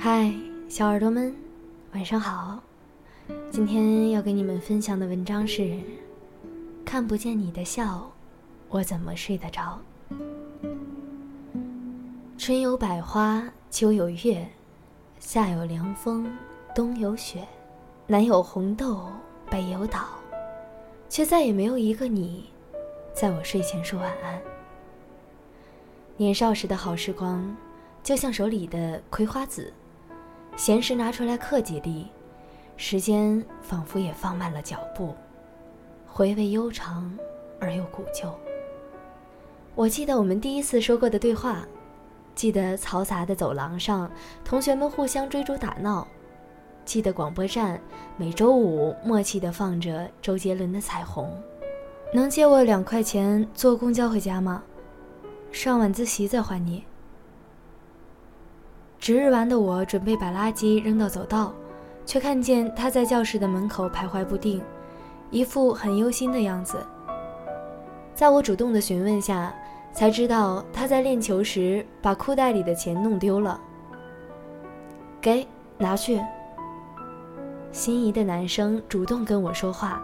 [0.00, 0.32] 嗨，
[0.68, 1.34] 小耳朵们，
[1.92, 2.60] 晚上好。
[3.50, 5.62] 今天要给你们分享的文章是
[6.84, 8.08] 《看不见你的笑，
[8.68, 9.76] 我怎么睡得着》。
[12.38, 13.42] 春有百花，
[13.72, 14.48] 秋有月，
[15.18, 16.30] 夏有凉风，
[16.76, 17.44] 冬有雪，
[18.06, 19.08] 南有红豆，
[19.50, 20.10] 北有岛，
[21.08, 22.48] 却再也没有一个你，
[23.12, 24.40] 在我睡前说晚安。
[26.16, 27.56] 年少时的好时光，
[28.04, 29.72] 就像手里的葵花籽，
[30.58, 32.08] 闲时拿出来刻几粒，
[32.76, 35.14] 时间仿佛也放慢了脚步，
[36.04, 37.16] 回味悠长
[37.60, 38.28] 而又古旧。
[39.76, 41.64] 我记得我们第一次说过的对话，
[42.34, 44.10] 记得嘈杂的走廊上，
[44.44, 46.04] 同学们互相追逐打闹，
[46.84, 47.80] 记得广播站
[48.16, 51.26] 每周五默契地放着周杰伦的《彩虹》。
[52.12, 54.64] 能借我两块钱坐公交回家吗？
[55.52, 56.82] 上晚自习再还你。
[58.98, 61.52] 值日完的我准备把垃圾扔到走道，
[62.04, 64.60] 却看见他在教室的门口徘徊不定，
[65.30, 66.84] 一副很忧心的样子。
[68.14, 69.54] 在我主动的询问下，
[69.92, 73.60] 才知道他在练球时把裤袋里的钱弄丢了。
[75.20, 75.46] 给，
[75.78, 76.20] 拿去。
[77.70, 80.02] 心仪的男生主动跟我说话，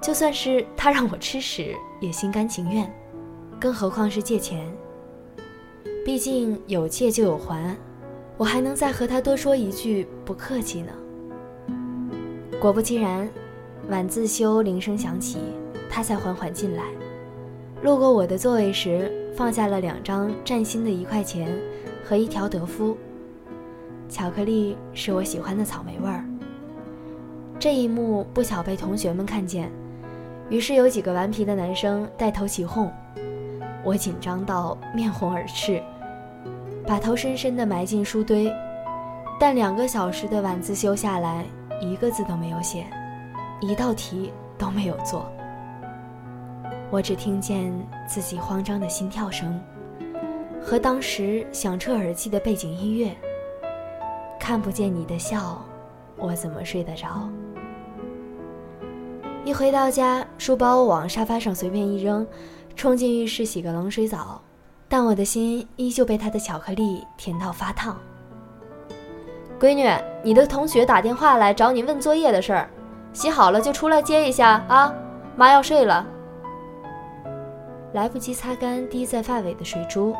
[0.00, 2.88] 就算是他让我吃屎，也心甘情愿。
[3.58, 4.64] 更何况是借钱。
[6.04, 7.76] 毕竟有借就有还，
[8.40, 10.92] 我还能再和他多说一句不客气呢。
[12.58, 13.28] 果不其然，
[13.90, 15.40] 晚自修铃声响起，
[15.90, 16.84] 他才缓缓进来。
[17.82, 21.54] 路过我的座位时，放下了两张崭新的一块钱
[22.02, 22.96] 和一条德芙。
[24.08, 26.24] 巧克力是我喜欢的草莓味儿。
[27.58, 29.70] 这一幕不巧被同学们看见，
[30.48, 32.90] 于是有几个顽皮的男生带头起哄。
[33.84, 35.82] 我紧张到面红耳赤，
[36.90, 38.52] 把头深深地埋进书堆，
[39.38, 41.46] 但两个小时的晚自修下来，
[41.80, 42.84] 一个字都没有写，
[43.60, 45.30] 一道题都没有做。
[46.90, 47.72] 我只听见
[48.08, 49.62] 自己慌张的心跳声，
[50.60, 53.16] 和当时响彻耳际的背景音乐。
[54.40, 55.64] 看不见你的笑，
[56.16, 57.30] 我怎么睡得着？
[59.44, 62.26] 一回到家，书包往沙发上随便一扔。
[62.74, 64.42] 冲进浴室洗个冷水澡，
[64.92, 67.96] 但我的心依旧被他的巧克力甜到发烫。
[69.60, 69.88] 闺女，
[70.24, 72.68] 你的同学打电话来找你问作业的事儿，
[73.12, 74.92] 洗好了就出来接一下啊！
[75.36, 76.04] 妈要睡了。
[77.92, 80.12] 来不及擦干滴在发尾的水珠，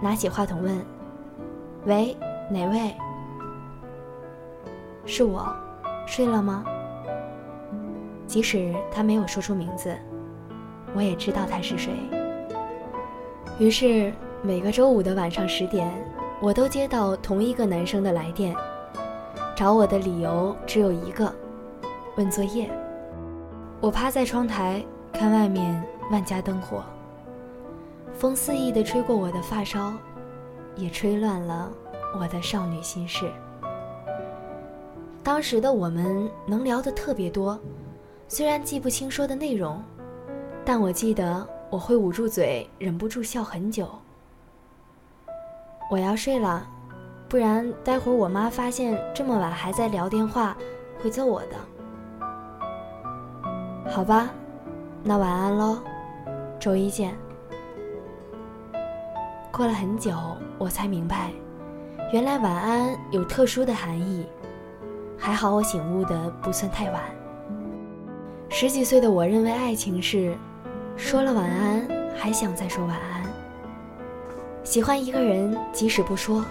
[0.00, 0.80] 拿起话筒问
[1.84, 2.16] ：“喂，
[2.48, 2.94] 哪位？
[5.04, 5.52] 是我，
[6.06, 6.64] 睡了吗？”
[8.28, 9.92] 即使他没有说出名字。
[10.94, 11.92] 我也知道他是谁。
[13.56, 15.88] 于是每个周五的晚上十点，
[16.40, 18.52] 我都接到同一个男生的来电，
[19.54, 21.32] 找我的理由只有一个：
[22.16, 22.68] 问作业。
[23.80, 26.82] 我趴在窗台看外面万家灯火，
[28.12, 29.92] 风肆意地吹过我的发梢，
[30.74, 31.70] 也吹乱了
[32.18, 33.30] 我的少女心事。
[35.22, 37.56] 当时的我们能聊得特别多，
[38.26, 39.80] 虽然记不清说的内容。
[40.66, 43.88] 但我记得我会捂住嘴，忍不住笑很久。
[45.90, 46.64] 我要睡了，
[47.28, 50.56] 不然待会儿我妈发现这么晚还在聊电话，
[51.02, 51.56] 会揍我的。
[53.90, 54.30] 好吧，
[55.02, 55.78] 那晚安喽，
[56.60, 57.12] 周一见。
[59.50, 60.16] 过了很久，
[60.58, 61.32] 我才明白，
[62.12, 64.24] 原来晚安有特殊的含义。
[65.18, 67.02] 还好我醒悟的不算太晚。
[68.48, 70.36] 十几岁的我认为爱情是。
[70.96, 73.22] 说了晚安，还想再说晚安。
[74.62, 76.44] 喜欢一个人，即使不说，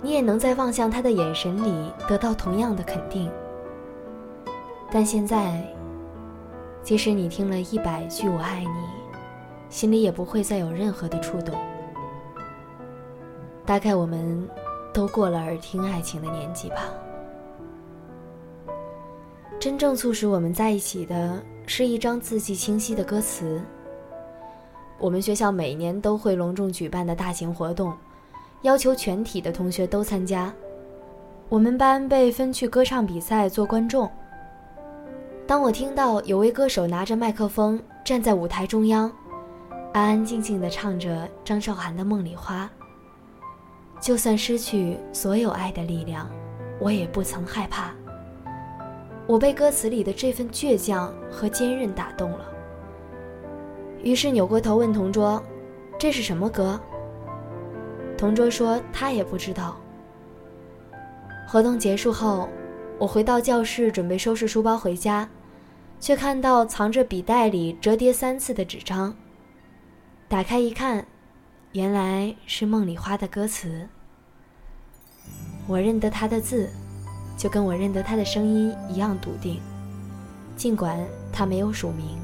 [0.00, 3.30] 你也能在望向他的眼神里得到同样的肯定。
[4.90, 5.62] 但现在，
[6.82, 8.88] 即使你听了一百句“我爱你”，
[9.68, 11.54] 心里也不会再有任何的触动。
[13.64, 14.48] 大概我们
[14.92, 16.88] 都过了耳听爱情的年纪吧。
[19.60, 21.40] 真正促使我们在一起的。
[21.66, 23.62] 是一张字迹清晰的歌词。
[24.98, 27.94] 我们学校每年都会隆重举办的大型活动，
[28.62, 30.52] 要求全体的同学都参加。
[31.48, 34.10] 我们班被分去歌唱比赛做观众。
[35.46, 39.08] 当我听到有位歌手拿着麦克风站在舞台中央，
[39.92, 42.68] 安安静静地唱着张韶涵的《梦里花》，
[44.04, 46.28] 就算失去所有爱的力量，
[46.80, 47.94] 我也不曾害怕。
[49.30, 52.52] 我被歌词里的这份倔强和坚韧打动了，
[54.02, 55.40] 于是扭过头问同桌
[55.96, 56.80] ：“这是什么歌？”
[58.18, 59.76] 同桌说他也不知道。
[61.46, 62.48] 活动结束后，
[62.98, 65.30] 我回到教室准备收拾书包回家，
[66.00, 69.14] 却看到藏着笔袋里折叠三次的纸张。
[70.26, 71.06] 打开一看，
[71.70, 73.88] 原来是梦里花的歌词。
[75.68, 76.68] 我认得他的字，
[77.40, 79.58] 就跟我认得他的声音一样笃定，
[80.58, 81.00] 尽管
[81.32, 82.18] 他没有署名。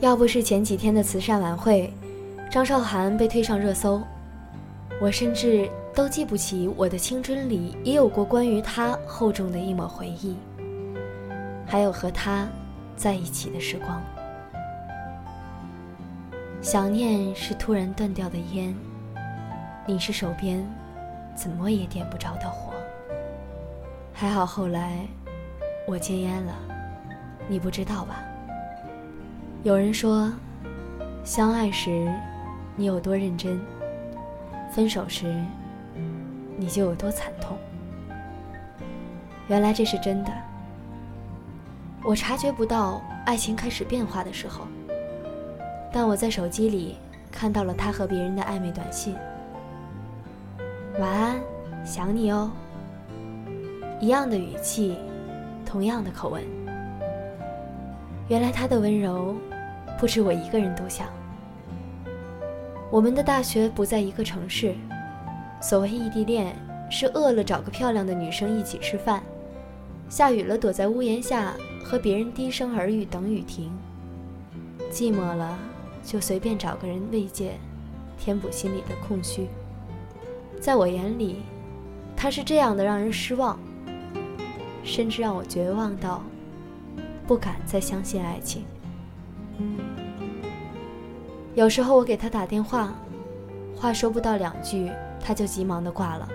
[0.00, 1.90] 要不是前几天的慈善晚会，
[2.50, 4.02] 张韶涵被推上热搜，
[5.00, 10.36] 我甚至都记不起我的青春里也有过关于他厚重的一抹回忆，
[11.66, 12.46] 还有和他
[12.98, 13.98] 在一起的时光。
[16.60, 18.76] 想念是突然断掉的烟，
[19.86, 20.62] 你是手边
[21.34, 22.69] 怎么也点不着的火。
[24.20, 24.98] 还好后来
[25.86, 26.52] 我戒烟了，
[27.48, 28.22] 你不知道吧？
[29.62, 30.30] 有人说，
[31.24, 32.12] 相爱时
[32.76, 33.58] 你有多认真，
[34.70, 35.42] 分手时
[36.58, 37.56] 你就有多惨痛。
[39.48, 40.30] 原来这是真的。
[42.04, 44.66] 我察觉不到爱情开始变化的时候。
[45.90, 46.98] 但我在手机里
[47.32, 49.16] 看到了他和别人的暧昧短信。
[50.98, 51.40] 晚安，
[51.86, 52.50] 想你哦。
[54.00, 54.96] 一样的语气，
[55.66, 56.42] 同样的口吻。
[58.28, 59.34] 原来他的温柔，
[59.98, 61.06] 不止我一个人都想。
[62.90, 64.74] 我们的大学不在一个城市，
[65.60, 66.56] 所谓异地恋，
[66.90, 69.22] 是饿了找个漂亮的女生一起吃饭，
[70.08, 71.54] 下雨了躲在屋檐下
[71.84, 73.70] 和别人低声耳语等雨停，
[74.90, 75.58] 寂寞了。
[76.02, 77.52] 就随便找个人慰藉，
[78.18, 79.46] 填补心里的空虚。
[80.58, 81.42] 在我眼里，
[82.16, 83.58] 他是这样的让人失望，
[84.90, 86.20] 甚至让我绝望到
[87.26, 88.64] 不敢再相信爱情。
[91.54, 92.92] 有时候我给他打电话，
[93.76, 94.90] 话说不到两句，
[95.20, 96.28] 他就急忙的挂了。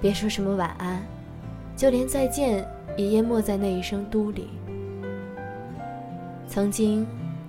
[0.00, 1.00] 别说什么晚安，
[1.76, 2.66] 就连再见
[2.96, 4.48] 也淹没在那一声“嘟”里。
[6.48, 7.06] 曾经。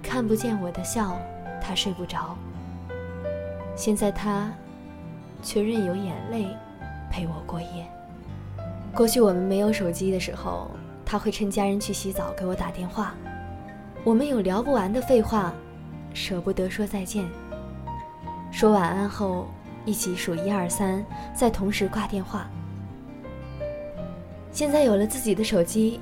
[0.08, 1.18] 看不见我的笑，
[1.60, 2.38] 他睡不着。
[3.75, 4.54] 现在他，
[5.42, 6.56] 却任由眼泪
[7.12, 7.88] 陪我过夜。
[8.95, 10.71] 过去我们没有手机的时候，
[11.06, 13.13] 他会趁家人去洗澡给我打电话。
[14.06, 15.53] 我们有聊不完的废话，
[16.13, 17.25] 舍不得说再见。
[18.53, 19.47] 说晚安后，
[19.83, 21.03] 一起数一二三，
[21.33, 22.47] 再同时挂电话。
[24.50, 26.00] 现在有了自己的手机，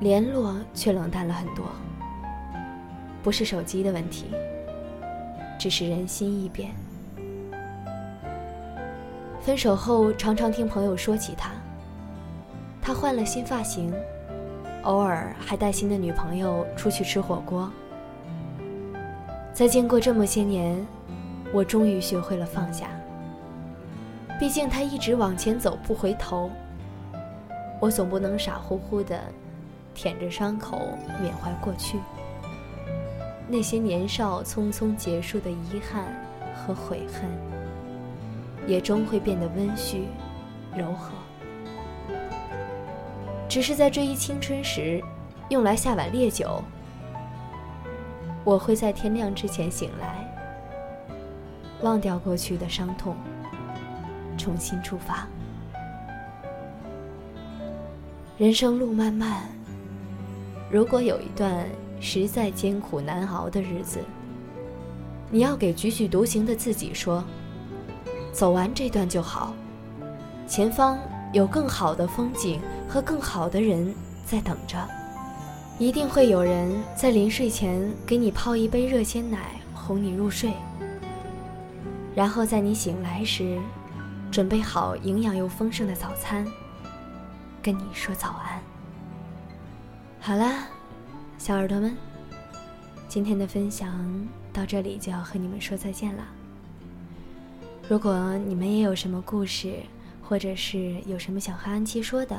[0.00, 1.64] 联络却冷淡了很多。
[3.22, 4.26] 不是手机的问题，
[5.58, 6.72] 只是人心易变。
[9.40, 11.50] 分手后，常常听朋友说起他，
[12.90, 13.94] 他换了新发型，
[14.82, 17.70] 偶尔还带新的女朋友出去吃火锅。
[19.52, 20.84] 在经过这么些年，
[21.52, 22.88] 我终于学会了放下。
[24.40, 26.50] 毕竟他一直往前走，不回头。
[27.78, 29.20] 我总不能傻乎乎的
[29.94, 30.80] 舔着伤口
[31.22, 31.96] 缅怀过去。
[33.46, 36.12] 那些年少匆匆结束的遗憾
[36.56, 37.30] 和悔恨，
[38.66, 40.00] 也终会变得温煦、
[40.76, 41.12] 柔和。
[43.50, 45.02] 只是在追忆青春时，
[45.48, 46.62] 用来下碗烈酒。
[48.44, 50.24] 我会在天亮之前醒来，
[51.82, 53.16] 忘掉过去的伤痛，
[54.38, 55.26] 重新出发。
[58.38, 59.42] 人生路漫漫，
[60.70, 61.66] 如果有一段。
[62.02, 63.98] 实在艰苦难熬的日子，
[65.30, 67.22] 你要给踽踽独行的自己说
[68.32, 69.52] ：“走完这段就好，
[70.48, 70.98] 前方
[71.34, 72.58] 有更好的风景
[72.90, 73.94] 和更好的人
[74.26, 74.76] 在等着，
[75.78, 80.52] 一定会有人在临睡前给你泡一杯热鲜奶，哄你入睡，
[82.16, 83.60] 然后在你醒来时，
[84.28, 86.44] 准备好营养又丰盛的早餐，
[87.62, 88.60] 跟你说早安。”
[90.20, 90.66] 好啦。
[91.38, 91.96] 小耳朵们，
[93.08, 94.06] 今天的分享
[94.52, 96.22] 到这里就要和你们说再见了。
[97.88, 99.76] 如果你们也有什么故事，
[100.22, 102.38] 或者是有什么想和安琪说的，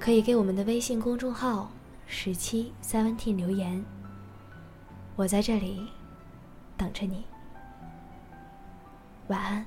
[0.00, 1.70] 可以给我们的微信公众号
[2.08, 3.84] “十七 seventeen” 留言，
[5.14, 5.86] 我在这里
[6.74, 7.22] 等着你。
[9.28, 9.66] 晚安，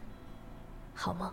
[0.96, 1.32] 好梦。